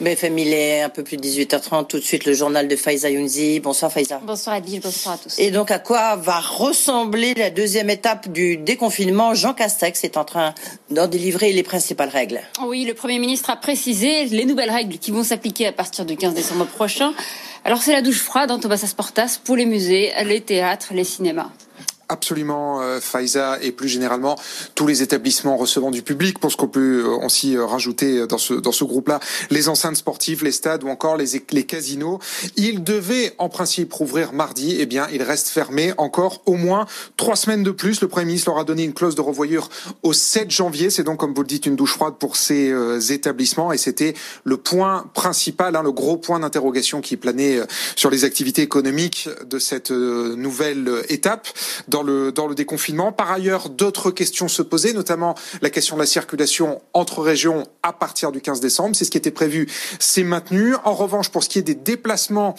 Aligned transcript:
BFM, 0.00 0.38
il 0.38 0.54
est 0.54 0.80
un 0.80 0.88
peu 0.88 1.04
plus 1.04 1.18
de 1.18 1.22
18h30. 1.22 1.86
Tout 1.86 1.98
de 1.98 2.04
suite, 2.04 2.24
le 2.24 2.32
journal 2.32 2.66
de 2.68 2.74
Faiza 2.74 3.10
Younzi. 3.10 3.60
Bonsoir 3.60 3.92
Faiza. 3.92 4.18
Bonsoir 4.24 4.56
Edwige, 4.56 4.80
bonsoir 4.80 5.16
à 5.16 5.18
tous. 5.18 5.38
Et 5.38 5.50
donc, 5.50 5.70
à 5.70 5.78
quoi 5.78 6.16
va 6.16 6.40
ressembler 6.40 7.34
la 7.34 7.50
deuxième 7.50 7.90
étape 7.90 8.28
du 8.28 8.56
déconfinement? 8.56 9.34
Jean 9.34 9.52
Castex 9.52 10.02
est 10.04 10.16
en 10.16 10.24
train 10.24 10.54
d'en 10.90 11.06
délivrer 11.06 11.52
les 11.52 11.62
principales 11.62 12.08
règles. 12.08 12.40
Oui, 12.64 12.84
le 12.86 12.94
Premier 12.94 13.18
ministre 13.18 13.50
a 13.50 13.56
précisé 13.56 14.24
les 14.24 14.46
nouvelles 14.46 14.70
règles 14.70 14.96
qui 14.96 15.10
vont 15.10 15.22
s'appliquer 15.22 15.66
à 15.66 15.72
partir 15.72 16.06
du 16.06 16.16
15 16.16 16.32
décembre 16.32 16.64
prochain. 16.64 17.12
Alors, 17.66 17.82
c'est 17.82 17.92
la 17.92 18.00
douche 18.00 18.22
froide 18.22 18.50
en 18.50 18.58
Thomas 18.58 18.80
Asportas 18.82 19.38
pour 19.44 19.56
les 19.56 19.66
musées, 19.66 20.12
les 20.24 20.40
théâtres, 20.40 20.94
les 20.94 21.04
cinémas 21.04 21.50
absolument 22.10 22.82
euh, 22.82 23.00
Faiza 23.00 23.58
et 23.62 23.72
plus 23.72 23.88
généralement 23.88 24.36
tous 24.74 24.86
les 24.86 25.02
établissements 25.02 25.56
recevant 25.56 25.90
du 25.90 26.02
public 26.02 26.38
pour 26.38 26.50
ce 26.50 26.56
qu'on 26.56 26.68
peut 26.68 27.04
euh, 27.06 27.24
aussi 27.24 27.56
euh, 27.56 27.64
rajouter 27.64 28.26
dans 28.26 28.38
ce 28.38 28.54
dans 28.54 28.72
ce 28.72 28.84
groupe-là 28.84 29.20
les 29.50 29.68
enceintes 29.68 29.96
sportives, 29.96 30.44
les 30.44 30.52
stades 30.52 30.84
ou 30.84 30.88
encore 30.88 31.16
les 31.16 31.40
les 31.52 31.64
casinos. 31.64 32.18
Ils 32.56 32.82
devaient 32.82 33.32
en 33.38 33.48
principe 33.48 33.92
rouvrir 33.92 34.32
mardi, 34.32 34.76
eh 34.78 34.86
bien 34.86 35.06
ils 35.12 35.22
restent 35.22 35.48
fermés 35.48 35.94
encore 35.98 36.42
au 36.46 36.54
moins 36.54 36.86
trois 37.16 37.36
semaines 37.36 37.62
de 37.62 37.70
plus. 37.70 38.00
Le 38.00 38.08
Premier 38.08 38.26
ministre 38.26 38.50
leur 38.50 38.58
a 38.58 38.64
donné 38.64 38.82
une 38.82 38.92
clause 38.92 39.14
de 39.14 39.20
revoyure 39.20 39.68
au 40.02 40.12
7 40.12 40.50
janvier. 40.50 40.90
C'est 40.90 41.04
donc 41.04 41.20
comme 41.20 41.32
vous 41.32 41.42
le 41.42 41.46
dites 41.46 41.66
une 41.66 41.76
douche 41.76 41.94
froide 41.94 42.14
pour 42.18 42.36
ces 42.36 42.70
euh, 42.70 43.00
établissements 43.00 43.72
et 43.72 43.78
c'était 43.78 44.14
le 44.44 44.56
point 44.56 45.08
principal, 45.14 45.76
hein, 45.76 45.82
le 45.82 45.92
gros 45.92 46.16
point 46.16 46.40
d'interrogation 46.40 47.00
qui 47.00 47.16
planait 47.16 47.60
sur 47.94 48.10
les 48.10 48.24
activités 48.24 48.62
économiques 48.62 49.28
de 49.44 49.58
cette 49.58 49.90
nouvelle 49.90 50.90
étape. 51.08 51.48
Dans 52.04 52.46
le, 52.46 52.54
déconfinement. 52.54 53.12
Par 53.12 53.30
ailleurs, 53.30 53.68
d'autres 53.68 54.10
questions 54.10 54.48
se 54.48 54.62
posaient, 54.62 54.92
notamment 54.92 55.34
la 55.62 55.70
question 55.70 55.96
de 55.96 56.00
la 56.00 56.06
circulation 56.06 56.80
entre 56.92 57.20
régions 57.20 57.66
à 57.82 57.92
partir 57.92 58.32
du 58.32 58.40
15 58.40 58.60
décembre. 58.60 58.96
C'est 58.96 59.04
ce 59.04 59.10
qui 59.10 59.18
était 59.18 59.30
prévu, 59.30 59.68
c'est 59.98 60.24
maintenu. 60.24 60.74
En 60.84 60.94
revanche, 60.94 61.30
pour 61.30 61.44
ce 61.44 61.48
qui 61.48 61.58
est 61.58 61.62
des 61.62 61.74
déplacements 61.74 62.54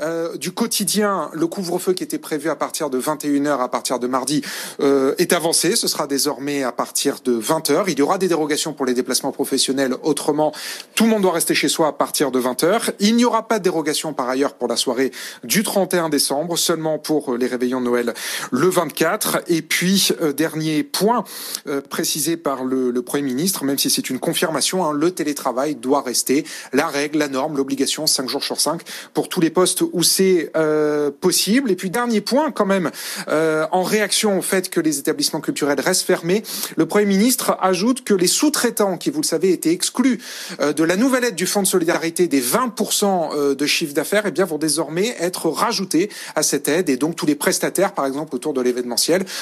euh, 0.00 0.36
du 0.36 0.52
quotidien, 0.52 1.30
le 1.32 1.46
couvre-feu 1.46 1.92
qui 1.92 2.02
était 2.02 2.18
prévu 2.18 2.50
à 2.50 2.56
partir 2.56 2.90
de 2.90 3.00
21h 3.00 3.60
à 3.60 3.68
partir 3.68 3.98
de 3.98 4.06
mardi 4.06 4.42
euh, 4.80 5.14
est 5.18 5.32
avancé. 5.32 5.76
Ce 5.76 5.88
sera 5.88 6.06
désormais 6.06 6.62
à 6.62 6.72
partir 6.72 7.20
de 7.24 7.38
20h. 7.38 7.84
Il 7.88 7.98
y 7.98 8.02
aura 8.02 8.18
des 8.18 8.28
dérogations 8.28 8.72
pour 8.72 8.86
les 8.86 8.94
déplacements 8.94 9.32
professionnels. 9.32 9.94
Autrement, 10.02 10.52
tout 10.94 11.04
le 11.04 11.10
monde 11.10 11.22
doit 11.22 11.32
rester 11.32 11.54
chez 11.54 11.68
soi 11.68 11.88
à 11.88 11.92
partir 11.92 12.30
de 12.30 12.40
20h. 12.40 12.94
Il 13.00 13.16
n'y 13.16 13.24
aura 13.24 13.46
pas 13.46 13.58
de 13.58 13.64
dérogation 13.64 14.12
par 14.12 14.28
ailleurs 14.28 14.54
pour 14.54 14.68
la 14.68 14.76
soirée 14.76 15.12
du 15.44 15.62
31 15.62 16.08
décembre, 16.08 16.58
seulement 16.58 16.98
pour 16.98 17.36
les 17.36 17.46
réveillons 17.46 17.80
de 17.80 17.86
Noël 17.86 18.14
le 18.50 18.68
20 18.86 19.42
et 19.48 19.62
puis, 19.62 20.10
euh, 20.20 20.32
dernier 20.32 20.82
point 20.82 21.24
euh, 21.66 21.80
précisé 21.80 22.36
par 22.36 22.64
le, 22.64 22.90
le, 22.90 23.02
Premier 23.02 23.22
ministre, 23.22 23.64
même 23.64 23.78
si 23.78 23.88
c'est 23.90 24.10
une 24.10 24.18
confirmation, 24.18 24.84
hein, 24.84 24.92
le 24.92 25.10
télétravail 25.12 25.76
doit 25.76 26.02
rester 26.02 26.44
la 26.72 26.88
règle, 26.88 27.18
la 27.18 27.28
norme, 27.28 27.56
l'obligation, 27.56 28.06
5 28.06 28.28
jours 28.28 28.42
sur 28.42 28.60
5 28.60 28.82
pour 29.14 29.28
tous 29.28 29.40
les 29.40 29.50
postes 29.50 29.82
où 29.92 30.02
c'est 30.02 30.50
euh, 30.56 31.10
possible. 31.10 31.70
Et 31.70 31.76
puis, 31.76 31.90
dernier 31.90 32.20
point 32.20 32.50
quand 32.50 32.66
même, 32.66 32.90
en 33.28 33.82
réaction 33.82 34.38
au 34.38 34.42
fait 34.42 34.70
que 34.70 34.80
les 34.80 34.98
établissements 34.98 35.40
culturels 35.40 35.80
restent 35.80 36.06
fermés, 36.06 36.42
le 36.76 36.86
Premier 36.86 37.06
ministre 37.06 37.56
ajoute 37.60 38.04
que 38.04 38.14
les 38.14 38.26
sous-traitants, 38.26 38.96
qui 38.96 39.10
vous 39.10 39.20
le 39.20 39.26
savez 39.26 39.52
étaient 39.52 39.72
exclus 39.72 40.20
de 40.60 40.84
la 40.84 40.96
nouvelle 40.96 41.24
aide 41.24 41.34
du 41.34 41.46
Fonds 41.46 41.62
de 41.62 41.66
solidarité 41.66 42.28
des 42.28 42.40
20% 42.40 43.54
de 43.54 43.66
chiffre 43.66 43.94
d'affaires, 43.94 44.24
eh 44.26 44.30
bien 44.30 44.44
vont 44.44 44.58
désormais 44.58 45.16
être 45.20 45.48
rajoutés 45.48 46.10
à 46.34 46.42
cette 46.42 46.68
aide. 46.68 46.88
Et 46.88 46.96
donc 46.96 47.16
tous 47.16 47.26
les 47.26 47.34
prestataires, 47.34 47.92
par 47.92 48.06
exemple, 48.06 48.34
autour 48.34 48.52
de 48.52 48.60
l'événement 48.66 48.96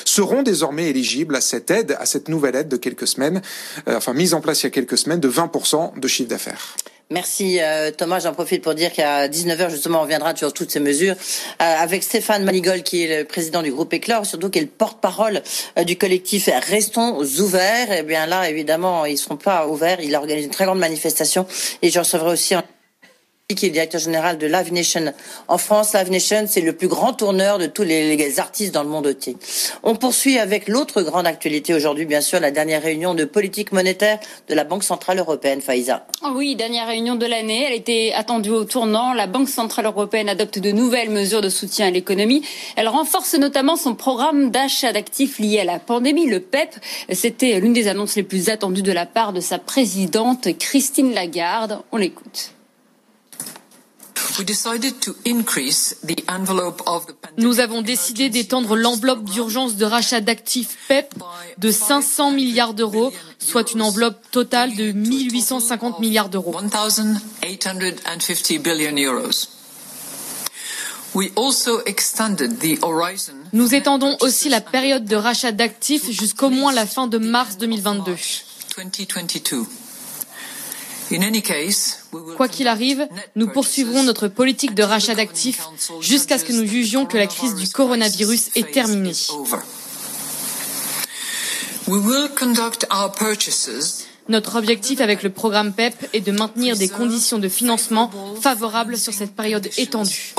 seront 0.05 0.43
désormais 0.43 0.89
éligibles 0.91 1.37
à 1.37 1.41
cette 1.41 1.71
aide, 1.71 1.97
à 1.99 2.07
cette 2.07 2.29
nouvelle 2.29 2.57
aide 2.57 2.69
de 2.69 2.77
quelques 2.77 3.07
semaines, 3.07 3.43
euh, 3.89 3.97
enfin 3.97 4.13
mise 4.13 4.35
en 4.35 4.41
place 4.41 4.63
il 4.63 4.65
y 4.65 4.67
a 4.67 4.71
quelques 4.71 4.99
semaines, 4.99 5.21
de 5.21 5.29
20% 5.29 5.99
de 5.99 6.09
chiffre 6.09 6.29
d'affaires. 6.29 6.77
Merci 7.11 7.61
euh, 7.61 7.91
Thomas. 7.91 8.21
J'en 8.21 8.33
profite 8.33 8.63
pour 8.63 8.75
dire 8.75 8.91
qu'à 8.91 9.29
19h 9.29 9.71
justement, 9.71 9.99
on 9.99 10.03
reviendra 10.03 10.35
sur 10.35 10.53
toutes 10.55 10.71
ces 10.71 10.81
mesures 10.81 11.15
euh, 11.15 11.17
avec 11.59 12.03
Stéphane 12.03 12.45
Manigol 12.45 12.83
qui 12.83 13.05
est 13.05 13.19
le 13.19 13.25
président 13.25 13.63
du 13.63 13.71
groupe 13.71 13.93
Éclore, 13.93 14.25
surtout 14.25 14.49
qui 14.49 14.59
est 14.59 14.63
le 14.63 14.69
porte-parole 14.69 15.43
du 15.85 15.97
collectif 15.97 16.49
Restons 16.67 17.21
ouverts. 17.41 17.93
Et 17.93 17.99
eh 18.01 18.03
bien 18.03 18.27
là, 18.27 18.49
évidemment, 18.49 19.05
ils 19.05 19.19
seront 19.19 19.37
pas 19.37 19.69
ouverts. 19.69 20.01
Il 20.01 20.17
organise 20.17 20.47
une 20.47 20.51
très 20.51 20.65
grande 20.65 20.79
manifestation 20.79 21.47
et 21.83 21.91
je 21.91 21.99
recevrai 21.99 22.31
aussi 22.33 22.55
qui 23.53 23.67
est 23.67 23.71
directeur 23.71 24.01
général 24.01 24.39
de 24.39 24.47
Live 24.47 24.73
Nation 24.73 25.13
en 25.49 25.59
France. 25.59 25.93
Live 25.93 26.11
Nation, 26.11 26.47
c'est 26.49 26.63
le 26.63 26.73
plus 26.73 26.89
grand 26.89 27.13
tourneur 27.13 27.59
de 27.59 27.67
tous 27.67 27.83
les, 27.83 28.41
artistes 28.41 28.73
dans 28.73 28.83
le 28.83 28.89
monde 28.89 29.07
entier. 29.07 29.37
On 29.83 29.97
poursuit 29.97 30.39
avec 30.39 30.67
l'autre 30.67 31.03
grande 31.03 31.27
actualité 31.27 31.75
aujourd'hui, 31.75 32.07
bien 32.07 32.23
sûr, 32.23 32.41
la 32.41 32.51
dernière 32.51 32.83
réunion 32.83 33.13
de 33.13 33.27
politique 33.27 33.73
monétaire 33.73 34.19
de 34.49 34.55
la 34.55 34.65
Banque 34.65 34.83
Centrale 34.83 35.19
Européenne, 35.19 35.61
Faïza. 35.61 36.07
Oh 36.25 36.31
oui, 36.35 36.57
dernière 36.57 36.87
réunion 36.87 37.17
de 37.17 37.27
l'année. 37.27 37.67
Elle 37.67 37.75
était 37.75 38.13
attendue 38.17 38.49
au 38.49 38.65
tournant. 38.65 39.13
La 39.13 39.27
Banque 39.27 39.51
Centrale 39.51 39.85
Européenne 39.85 40.31
adopte 40.31 40.59
de 40.59 40.71
nouvelles 40.71 41.11
mesures 41.11 41.43
de 41.43 41.51
soutien 41.51 41.89
à 41.89 41.91
l'économie. 41.91 42.43
Elle 42.77 42.89
renforce 42.89 43.35
notamment 43.35 43.77
son 43.77 43.95
programme 43.95 44.53
d'achat 44.53 44.95
d'actifs 44.95 45.39
liés 45.39 45.61
à 45.61 45.65
la 45.65 45.79
pandémie, 45.79 46.25
le 46.25 46.41
PEP. 46.41 46.75
C'était 47.13 47.61
l'une 47.61 47.75
des 47.75 47.89
annonces 47.89 48.17
les 48.17 48.23
plus 48.23 48.49
attendues 48.49 48.81
de 48.81 48.93
la 48.93 49.05
part 49.05 49.35
de 49.35 49.41
sa 49.41 49.59
présidente, 49.59 50.49
Christine 50.59 51.13
Lagarde. 51.13 51.81
On 51.93 51.99
l'écoute. 51.99 52.54
Nous 57.37 57.61
avons 57.61 57.83
décidé 57.83 58.29
d'étendre 58.31 58.77
l'enveloppe 58.77 59.25
d'urgence 59.25 59.77
de 59.77 59.85
rachat 59.85 60.21
d'actifs 60.21 60.77
PEP 60.89 61.15
de 61.59 61.71
500 61.71 62.33
milliards 62.33 62.75
d'euros, 62.75 63.13
soit 63.39 63.73
une 63.73 63.83
enveloppe 63.83 64.31
totale 64.31 64.75
de 64.75 64.93
1850 64.93 66.01
milliards 66.01 66.29
d'euros. 66.29 66.55
Nous 73.53 73.75
étendons 73.75 74.17
aussi 74.21 74.49
la 74.49 74.61
période 74.61 75.05
de 75.05 75.17
rachat 75.17 75.53
d'actifs 75.53 76.11
jusqu'au 76.11 76.51
moins 76.51 76.73
la 76.73 76.87
fin 76.87 77.07
de 77.07 77.19
mars 77.19 77.57
2022. 77.59 78.17
Quoi 82.37 82.49
qu'il 82.49 82.69
arrive, 82.69 83.07
nous 83.37 83.49
poursuivrons 83.49 84.03
notre 84.03 84.29
politique 84.29 84.75
de 84.75 84.83
rachat 84.83 85.15
d'actifs 85.15 85.63
jusqu'à 86.01 86.39
ce 86.39 86.45
que 86.45 86.53
nous 86.53 86.67
jugions 86.67 87.07
que 87.07 87.19
la 87.19 87.27
crise 87.27 87.55
du 87.55 87.69
coronavirus 87.69 88.51
est 88.55 88.71
terminée. 88.73 89.13
Notre 94.29 94.57
objectif 94.57 95.01
avec 95.01 95.23
le 95.23 95.31
programme 95.31 95.73
PEP 95.75 96.09
est 96.15 96.21
de 96.21 96.33
maintenir 96.33 96.77
des 96.77 96.89
conditions 96.89 97.39
de 97.39 97.49
financement 97.49 98.11
favorables 98.41 98.97
sur 98.97 99.13
cette 99.13 99.37
période 99.37 99.69
étendue. 99.77 100.33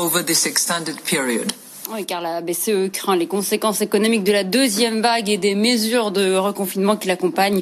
Oui, 1.93 2.03
car 2.03 2.19
la 2.19 2.41
BCE 2.41 2.89
craint 2.91 3.15
les 3.15 3.27
conséquences 3.27 3.81
économiques 3.81 4.23
de 4.23 4.31
la 4.31 4.43
deuxième 4.43 5.01
vague 5.01 5.29
et 5.29 5.37
des 5.37 5.53
mesures 5.53 6.09
de 6.09 6.35
reconfinement 6.35 6.95
qui 6.95 7.07
l'accompagnent. 7.07 7.61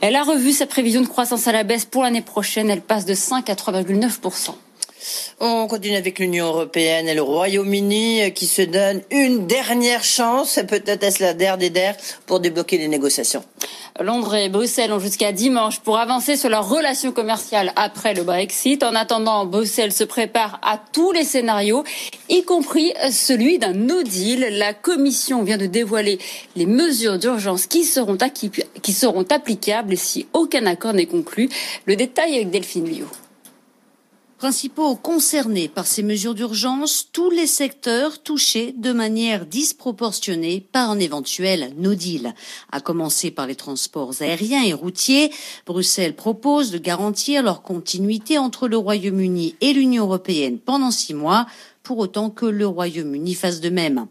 Elle 0.00 0.14
a 0.14 0.22
revu 0.22 0.52
sa 0.52 0.66
prévision 0.66 1.00
de 1.00 1.08
croissance 1.08 1.48
à 1.48 1.52
la 1.52 1.64
baisse 1.64 1.84
pour 1.84 2.04
l'année 2.04 2.20
prochaine. 2.20 2.70
Elle 2.70 2.82
passe 2.82 3.04
de 3.04 3.14
5 3.14 3.50
à 3.50 3.54
3,9 3.54 4.20
on 5.40 5.66
continue 5.66 5.96
avec 5.96 6.18
l'Union 6.18 6.46
européenne 6.46 7.08
et 7.08 7.14
le 7.14 7.22
Royaume-Uni 7.22 8.32
qui 8.32 8.46
se 8.46 8.62
donne 8.62 9.02
une 9.10 9.46
dernière 9.46 10.04
chance, 10.04 10.58
peut-être 10.66 11.02
est-ce 11.02 11.22
la 11.22 11.34
der 11.34 11.58
des 11.58 11.72
pour 12.26 12.40
débloquer 12.40 12.78
les 12.78 12.88
négociations. 12.88 13.44
Londres 14.00 14.34
et 14.34 14.48
Bruxelles 14.48 14.92
ont 14.92 14.98
jusqu'à 14.98 15.32
dimanche 15.32 15.80
pour 15.80 15.98
avancer 15.98 16.36
sur 16.36 16.48
leurs 16.48 16.68
relations 16.68 17.12
commerciales 17.12 17.72
après 17.76 18.14
le 18.14 18.22
Brexit. 18.22 18.82
En 18.82 18.94
attendant, 18.94 19.46
Bruxelles 19.46 19.92
se 19.92 20.04
prépare 20.04 20.58
à 20.62 20.80
tous 20.92 21.12
les 21.12 21.24
scénarios, 21.24 21.84
y 22.28 22.42
compris 22.42 22.92
celui 23.10 23.58
d'un 23.58 23.72
no 23.72 24.02
deal. 24.02 24.48
La 24.50 24.74
Commission 24.74 25.42
vient 25.42 25.58
de 25.58 25.66
dévoiler 25.66 26.18
les 26.56 26.66
mesures 26.66 27.18
d'urgence 27.18 27.66
qui 27.66 27.84
seront, 27.84 28.16
qui 28.82 28.92
seront 28.92 29.26
applicables 29.30 29.96
si 29.96 30.26
aucun 30.32 30.66
accord 30.66 30.94
n'est 30.94 31.06
conclu. 31.06 31.48
Le 31.86 31.96
détail 31.96 32.34
avec 32.34 32.50
Delphine 32.50 32.88
Liu. 32.88 33.04
Principaux 34.38 34.96
concernés 34.96 35.68
par 35.68 35.86
ces 35.86 36.02
mesures 36.02 36.34
d'urgence, 36.34 37.08
tous 37.12 37.30
les 37.30 37.46
secteurs 37.46 38.22
touchés 38.22 38.74
de 38.76 38.92
manière 38.92 39.46
disproportionnée 39.46 40.60
par 40.72 40.90
un 40.90 40.98
éventuel 40.98 41.72
no 41.78 41.94
deal. 41.94 42.34
À 42.72 42.80
commencer 42.80 43.30
par 43.30 43.46
les 43.46 43.54
transports 43.54 44.12
aériens 44.20 44.64
et 44.64 44.72
routiers, 44.72 45.30
Bruxelles 45.66 46.16
propose 46.16 46.72
de 46.72 46.78
garantir 46.78 47.42
leur 47.42 47.62
continuité 47.62 48.36
entre 48.36 48.66
le 48.66 48.76
Royaume-Uni 48.76 49.54
et 49.60 49.72
l'Union 49.72 50.04
européenne 50.04 50.58
pendant 50.58 50.90
six 50.90 51.14
mois, 51.14 51.46
pour 51.82 51.98
autant 51.98 52.30
que 52.30 52.46
le 52.46 52.66
Royaume-Uni 52.66 53.34
fasse 53.34 53.60
de 53.60 53.70
même. 53.70 54.06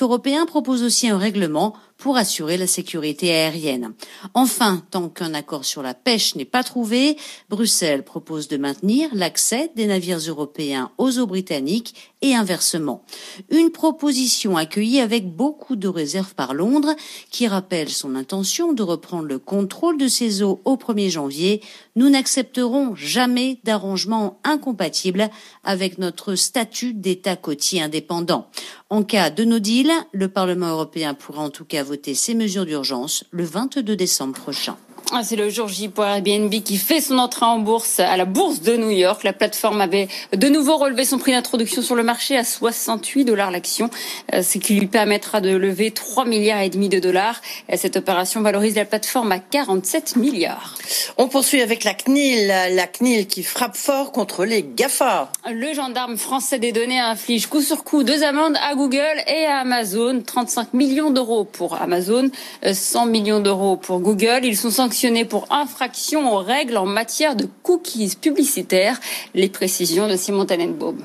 Européen 0.00 0.46
propose 0.46 0.82
aussi 0.82 1.08
un 1.08 1.18
règlement 1.18 1.74
pour 2.00 2.16
assurer 2.16 2.56
la 2.56 2.66
sécurité 2.66 3.30
aérienne. 3.32 3.92
Enfin, 4.34 4.82
tant 4.90 5.08
qu'un 5.10 5.34
accord 5.34 5.66
sur 5.66 5.82
la 5.82 5.94
pêche 5.94 6.34
n'est 6.34 6.46
pas 6.46 6.64
trouvé, 6.64 7.16
Bruxelles 7.50 8.04
propose 8.04 8.48
de 8.48 8.56
maintenir 8.56 9.10
l'accès 9.12 9.70
des 9.76 9.86
navires 9.86 10.18
européens 10.18 10.90
aux 10.96 11.18
eaux 11.18 11.26
britanniques 11.26 11.94
et 12.22 12.34
inversement. 12.34 13.04
Une 13.50 13.70
proposition 13.70 14.56
accueillie 14.56 15.00
avec 15.00 15.34
beaucoup 15.34 15.76
de 15.76 15.88
réserves 15.88 16.34
par 16.34 16.54
Londres, 16.54 16.94
qui 17.30 17.46
rappelle 17.46 17.90
son 17.90 18.14
intention 18.14 18.72
de 18.72 18.82
reprendre 18.82 19.26
le 19.26 19.38
contrôle 19.38 19.98
de 19.98 20.08
ces 20.08 20.42
eaux 20.42 20.60
au 20.64 20.76
1er 20.76 21.10
janvier. 21.10 21.62
Nous 21.96 22.08
n'accepterons 22.08 22.94
jamais 22.94 23.58
d'arrangement 23.64 24.38
incompatible 24.44 25.28
avec 25.64 25.98
notre 25.98 26.34
statut 26.34 26.94
d'État 26.94 27.36
côtier 27.36 27.82
indépendant. 27.82 28.48
En 28.88 29.02
cas 29.02 29.30
de 29.30 29.44
no 29.44 29.58
deal, 29.58 29.90
le 30.12 30.28
Parlement 30.28 30.68
européen 30.68 31.14
pourra 31.14 31.42
en 31.42 31.50
tout 31.50 31.64
cas 31.64 31.84
voter 31.90 32.14
ces 32.14 32.34
mesures 32.34 32.66
d'urgence 32.66 33.24
le 33.32 33.42
22 33.42 33.96
décembre 33.96 34.34
prochain. 34.34 34.76
Ah, 35.12 35.22
c'est 35.24 35.34
le 35.34 35.50
jour 35.50 35.66
J 35.66 35.88
pour 35.88 36.04
Airbnb 36.04 36.54
qui 36.62 36.76
fait 36.76 37.00
son 37.00 37.18
entrée 37.18 37.44
en 37.44 37.58
bourse 37.58 37.98
à 37.98 38.16
la 38.16 38.26
bourse 38.26 38.60
de 38.60 38.76
New 38.76 38.90
York. 38.90 39.24
La 39.24 39.32
plateforme 39.32 39.80
avait 39.80 40.06
de 40.32 40.48
nouveau 40.48 40.76
relevé 40.76 41.04
son 41.04 41.18
prix 41.18 41.32
d'introduction 41.32 41.82
sur 41.82 41.96
le 41.96 42.04
marché 42.04 42.36
à 42.36 42.44
68 42.44 43.24
dollars 43.24 43.50
l'action, 43.50 43.90
euh, 44.34 44.42
ce 44.44 44.58
qui 44.58 44.74
lui 44.74 44.86
permettra 44.86 45.40
de 45.40 45.50
lever 45.50 45.90
3 45.90 46.26
milliards 46.26 46.60
et 46.60 46.70
demi 46.70 46.88
de 46.88 47.00
dollars. 47.00 47.40
Cette 47.74 47.96
opération 47.96 48.40
valorise 48.40 48.76
la 48.76 48.84
plateforme 48.84 49.32
à 49.32 49.40
47 49.40 50.14
milliards. 50.14 50.76
On 51.18 51.26
poursuit 51.26 51.60
avec 51.60 51.82
la 51.82 51.94
CNIL, 51.94 52.46
la 52.46 52.86
CNIL 52.86 53.26
qui 53.26 53.42
frappe 53.42 53.76
fort 53.76 54.12
contre 54.12 54.44
les 54.44 54.62
GAFA. 54.62 55.32
Le 55.50 55.74
gendarme 55.74 56.18
français 56.18 56.60
des 56.60 56.70
données 56.70 57.00
inflige 57.00 57.48
coup 57.48 57.62
sur 57.62 57.82
coup 57.82 58.04
deux 58.04 58.22
amendes 58.22 58.56
à 58.62 58.76
Google 58.76 59.24
et 59.26 59.44
à 59.46 59.58
Amazon. 59.58 60.22
35 60.24 60.72
millions 60.72 61.10
d'euros 61.10 61.42
pour 61.42 61.82
Amazon, 61.82 62.30
100 62.62 63.06
euh, 63.06 63.10
millions 63.10 63.40
d'euros 63.40 63.76
pour 63.76 63.98
Google. 63.98 64.42
Ils 64.44 64.56
sont 64.56 64.70
sanctionnés 64.70 64.99
pour 65.28 65.46
infraction 65.50 66.34
aux 66.34 66.42
règles 66.42 66.76
en 66.76 66.84
matière 66.84 67.34
de 67.34 67.48
cookies 67.62 68.16
publicitaires. 68.20 69.00
Les 69.34 69.48
précisions 69.48 70.08
de 70.08 70.16
Simon 70.16 70.44
Tannenbaum. 70.44 70.98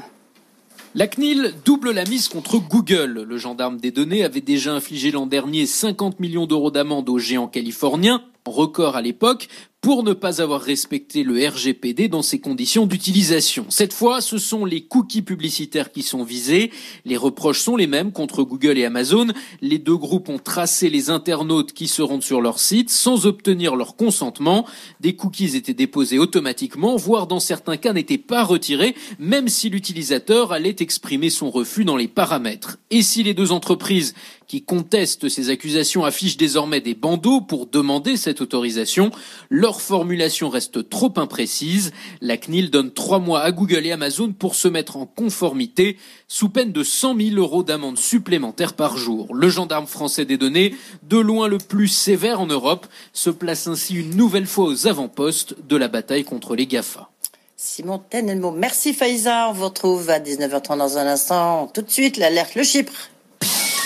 La 0.96 1.08
CNIL 1.08 1.54
double 1.64 1.92
la 1.92 2.04
mise 2.04 2.28
contre 2.28 2.58
Google. 2.58 3.26
Le 3.28 3.38
gendarme 3.38 3.78
des 3.78 3.92
données 3.92 4.26
avait 4.26 4.42
déjà 4.42 4.74
infligé 4.74 5.12
l'an 5.12 5.28
dernier 5.28 5.66
50 5.66 6.20
millions 6.20 6.46
d'euros 6.46 6.72
d'amende 6.72 7.10
aux 7.10 7.20
géants 7.20 7.48
californiens, 7.48 8.22
record 8.46 8.96
à 8.96 9.02
l'époque, 9.02 9.48
pour 9.86 10.02
ne 10.02 10.14
pas 10.14 10.42
avoir 10.42 10.62
respecté 10.62 11.22
le 11.22 11.48
RGPD 11.48 12.08
dans 12.08 12.24
ses 12.24 12.40
conditions 12.40 12.88
d'utilisation. 12.88 13.68
Cette 13.70 13.94
fois, 13.94 14.20
ce 14.20 14.40
sont 14.40 14.66
les 14.66 14.82
cookies 14.82 15.22
publicitaires 15.22 15.92
qui 15.92 16.02
sont 16.02 16.24
visés. 16.24 16.72
Les 17.06 17.18
reproches 17.18 17.60
sont 17.60 17.76
les 17.76 17.86
mêmes 17.86 18.12
contre 18.12 18.42
Google 18.42 18.80
et 18.80 18.86
Amazon. 18.86 19.28
Les 19.62 19.78
deux 19.78 19.96
groupes 19.96 20.30
ont 20.30 20.40
tracé 20.40 20.90
les 20.90 21.12
internautes 21.12 21.72
qui 21.72 21.88
se 21.88 22.02
rendent 22.02 22.24
sur 22.24 22.42
leur 22.42 22.58
site 22.58 22.90
sans 22.90 23.28
obtenir 23.28 23.76
leur 23.76 23.96
consentement. 23.96 24.66
Des 25.02 25.16
cookies 25.16 25.56
étaient 25.56 25.76
déposés 25.76 26.18
automatiquement, 26.18 26.96
voire 26.96 27.28
dans 27.28 27.40
certains 27.40 27.78
cas 27.78 27.94
n'étaient 27.94 28.18
pas 28.18 28.44
retirés, 28.44 28.96
même 29.20 29.50
si 29.50 29.70
l'utilisateur 29.70 30.52
allait 30.52 30.78
exprimer 30.80 31.30
son 31.30 31.52
refus 31.52 31.86
dans 31.86 31.96
les 31.96 32.08
paramètres. 32.08 32.80
Et 32.90 33.04
si 33.04 33.22
les 33.22 33.36
deux 33.36 33.52
entreprises 33.52 34.16
qui 34.48 34.64
contestent 34.64 35.30
ces 35.30 35.50
accusations 35.50 36.06
affichent 36.06 36.38
désormais 36.38 36.82
des 36.82 36.96
bandeaux 36.96 37.42
pour 37.42 37.68
demander 37.68 38.18
cette 38.18 38.42
autorisation, 38.42 39.12
leur 39.50 39.82
formulation 39.82 40.50
reste 40.50 40.90
trop 40.90 41.14
imprécise. 41.18 41.92
La 42.22 42.38
CNIL 42.38 42.72
donne 42.72 42.92
trois 42.92 43.20
mois 43.20 43.42
à 43.42 43.52
Google 43.52 43.86
et 43.86 43.92
Amazon 43.92 44.34
pour 44.34 44.56
se 44.56 44.68
mettre 44.68 44.98
en 44.98 45.06
conformité, 45.06 45.98
sous 46.28 46.50
peine 46.50 46.72
de 46.72 46.84
100 46.84 47.18
000 47.20 47.36
euros 47.36 47.64
d'amende 47.64 47.98
supplémentaire 47.98 48.74
par 48.74 48.98
jour. 48.98 49.34
Le 49.34 49.50
gendarme 49.50 49.88
français 49.88 50.26
des 50.26 50.38
données, 50.38 50.76
de 51.04 51.18
loin 51.18 51.48
le 51.48 51.58
plus 51.58 51.88
sévère 51.88 52.40
en 52.40 52.48
Europe, 52.48 52.88
se 53.14 53.30
place 53.30 53.68
ainsi 53.68 53.96
une 53.96 54.16
nouvelle 54.16 54.48
fois 54.48 54.66
aux 54.66 54.88
avant-postes 54.88 55.56
de 55.68 55.76
la 55.76 55.88
bataille 55.88 56.24
contre 56.24 56.56
les 56.56 56.68
GAFA. 56.68 57.10
Simon 57.58 58.00
Tenelmo. 58.10 58.52
Merci 58.52 58.94
Faiza. 58.94 59.50
On 59.50 59.54
vous 59.54 59.66
retrouve 59.66 60.10
à 60.10 60.20
19h30 60.20 60.78
dans 60.78 60.98
un 60.98 61.08
instant. 61.08 61.68
Tout 61.74 61.82
de 61.82 61.90
suite, 61.90 62.18
l'alerte 62.18 62.56
le 62.56 62.64
Chypre. 62.64 63.10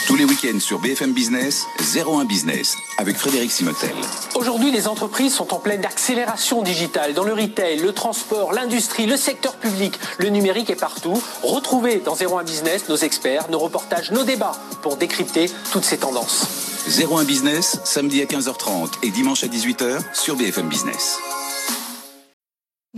Tous 0.09 0.15
les 0.15 0.25
week-ends 0.25 0.59
sur 0.59 0.79
BFM 0.79 1.13
Business, 1.13 1.67
01 1.95 2.25
Business, 2.25 2.75
avec 2.97 3.15
Frédéric 3.15 3.51
Simotel. 3.51 3.91
Aujourd'hui, 4.33 4.71
les 4.71 4.87
entreprises 4.87 5.35
sont 5.35 5.53
en 5.53 5.59
pleine 5.59 5.85
accélération 5.85 6.63
digitale. 6.63 7.13
Dans 7.13 7.23
le 7.23 7.33
retail, 7.33 7.77
le 7.77 7.93
transport, 7.93 8.51
l'industrie, 8.51 9.05
le 9.05 9.17
secteur 9.17 9.55
public, 9.57 9.99
le 10.17 10.29
numérique 10.29 10.71
est 10.71 10.79
partout. 10.79 11.21
Retrouvez 11.43 11.97
dans 11.97 12.15
01 12.15 12.43
Business 12.43 12.89
nos 12.89 12.95
experts, 12.95 13.51
nos 13.51 13.59
reportages, 13.59 14.09
nos 14.09 14.23
débats 14.23 14.59
pour 14.81 14.97
décrypter 14.97 15.45
toutes 15.71 15.85
ces 15.85 15.99
tendances. 15.99 16.47
01 16.87 17.23
Business, 17.25 17.79
samedi 17.83 18.23
à 18.23 18.25
15h30 18.25 18.89
et 19.03 19.11
dimanche 19.11 19.43
à 19.43 19.47
18h 19.47 19.99
sur 20.15 20.35
BFM 20.35 20.69
Business. 20.69 21.19